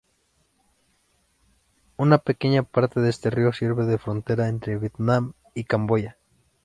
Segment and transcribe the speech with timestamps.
[1.95, 6.17] Una pequeña parte de este río sirve de frontera entre Vietnam y Camboya.